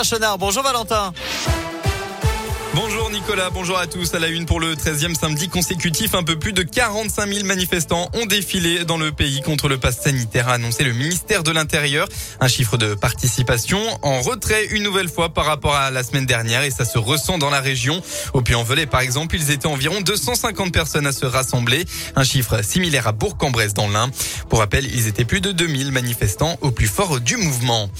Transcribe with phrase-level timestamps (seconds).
[0.00, 0.38] Chenard.
[0.38, 1.12] Bonjour Valentin.
[2.74, 4.14] Bonjour Nicolas, bonjour à tous.
[4.14, 8.08] À la une pour le 13e samedi consécutif, un peu plus de 45 000 manifestants
[8.14, 12.08] ont défilé dans le pays contre le pass sanitaire, a annoncé le ministère de l'Intérieur.
[12.40, 16.62] Un chiffre de participation en retrait une nouvelle fois par rapport à la semaine dernière
[16.62, 18.00] et ça se ressent dans la région.
[18.32, 21.84] Au Puy-en-Velay, par exemple, ils étaient environ 250 personnes à se rassembler.
[22.16, 24.10] Un chiffre similaire à Bourg-en-Bresse dans l'Ain.
[24.48, 27.90] Pour rappel, ils étaient plus de 2000 manifestants au plus fort du mouvement.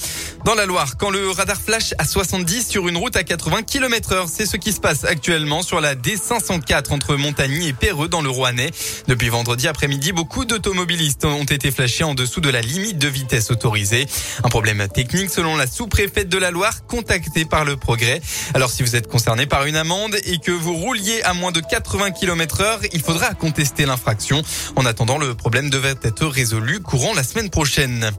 [0.46, 4.12] Dans la Loire, quand le radar flash à 70 sur une route à 80 km
[4.12, 8.22] heure, c'est ce qui se passe actuellement sur la D504 entre Montagny et Perreux dans
[8.22, 8.70] le Rouennais.
[9.08, 13.50] Depuis vendredi après-midi, beaucoup d'automobilistes ont été flashés en dessous de la limite de vitesse
[13.50, 14.06] autorisée.
[14.44, 18.22] Un problème technique selon la sous-préfète de la Loire, contactée par le progrès.
[18.54, 21.60] Alors si vous êtes concerné par une amende et que vous rouliez à moins de
[21.60, 24.42] 80 km heure, il faudra contester l'infraction.
[24.76, 28.12] En attendant, le problème devrait être résolu courant la semaine prochaine.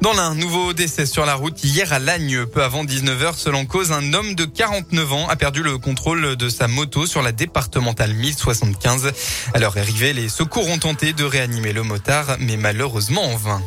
[0.00, 2.44] Dans l'un, nouveau décès sur la route hier à Lagne.
[2.46, 6.48] Peu avant 19h, selon cause, un homme de 49 ans a perdu le contrôle de
[6.48, 9.12] sa moto sur la départementale 1075.
[9.54, 13.62] À leur arrivée, les secours ont tenté de réanimer le motard, mais malheureusement en vain.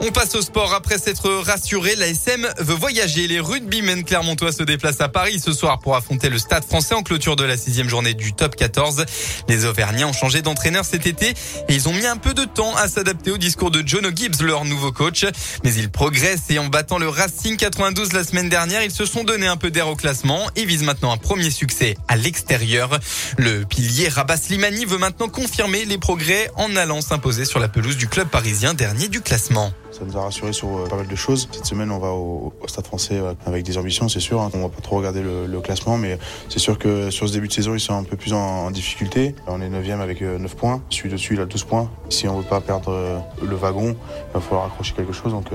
[0.00, 0.72] On passe au sport.
[0.74, 3.26] Après s'être rassuré, la SM veut voyager.
[3.26, 7.02] Les rugbymen clermontois se déplacent à Paris ce soir pour affronter le stade français en
[7.02, 9.04] clôture de la sixième journée du top 14.
[9.48, 12.76] Les Auvergnats ont changé d'entraîneur cet été et ils ont mis un peu de temps
[12.76, 15.26] à s'adapter au discours de John Gibbs, leur nouveau coach.
[15.64, 19.24] Mais ils progressent et en battant le Racing 92 la semaine dernière, ils se sont
[19.24, 23.00] donné un peu d'air au classement et visent maintenant un premier succès à l'extérieur.
[23.36, 27.96] Le pilier Rabat Slimani veut maintenant confirmer les progrès en allant s'imposer sur la pelouse
[27.96, 29.72] du club parisien dernier du classement.
[29.90, 31.48] Ça nous a rassuré sur euh, pas mal de choses.
[31.50, 34.40] Cette semaine, on va au, Stade français avec des ambitions, c'est sûr.
[34.40, 34.50] Hein.
[34.54, 37.52] On va pas trop regarder le, classement, mais c'est sûr que sur ce début de
[37.52, 39.34] saison, ils sont un peu plus en, difficulté.
[39.46, 40.82] On est 9 avec 9 euh, points.
[40.90, 41.90] Celui dessus, il a 12 points.
[42.10, 43.96] Si on veut pas perdre euh, le wagon,
[44.30, 45.32] il va falloir accrocher quelque chose.
[45.32, 45.46] Donc,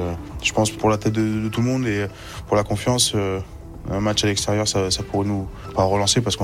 [0.42, 2.08] je pense pour la tête de, tout le monde et
[2.48, 3.16] pour la confiance,
[3.92, 6.44] un match à l'extérieur, ça, pourrait nous relancer parce que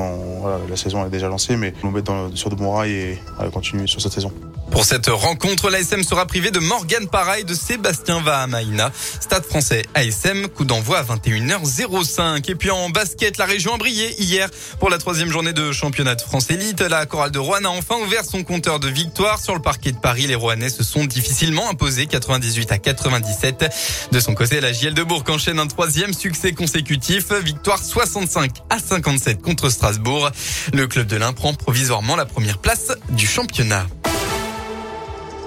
[0.69, 3.17] la saison est déjà lancée, mais nous mettre sur de bons rails et
[3.51, 4.31] continuer sur cette saison.
[4.71, 8.91] Pour cette rencontre, l'ASM sera privé de Morgan Pareil de Sébastien Vahamaina.
[9.19, 12.49] Stade français ASM, coup d'envoi à 21h05.
[12.49, 14.49] Et puis en basket, la région a brillé hier
[14.79, 16.81] pour la troisième journée de championnat de France élite.
[16.81, 19.97] La chorale de Rouen a enfin ouvert son compteur de victoire sur le parquet de
[19.97, 20.27] Paris.
[20.27, 24.09] Les Rouennais se sont difficilement imposés 98 à 97.
[24.11, 27.31] De son côté, la JL de Bourg enchaîne un troisième succès consécutif.
[27.43, 30.29] Victoire 65 à 57 contre Strasbourg.
[30.73, 33.85] Le club de l'Ain prend provisoirement la première place du championnat.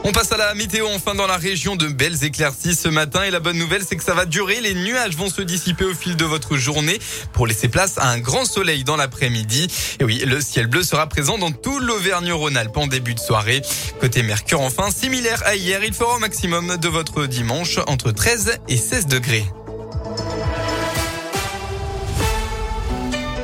[0.05, 3.31] On passe à la météo enfin dans la région de belles éclaircies ce matin et
[3.31, 4.61] la bonne nouvelle c'est que ça va durer.
[4.61, 6.99] Les nuages vont se dissiper au fil de votre journée
[7.33, 9.69] pour laisser place à un grand soleil dans l'après-midi.
[10.01, 13.63] Et oui, le ciel bleu sera présent dans tout l'Auvergne-Rhône-Alpes en début de soirée.
[14.01, 18.59] Côté Mercure enfin, similaire à hier, il fera au maximum de votre dimanche entre 13
[18.69, 19.47] et 16 degrés.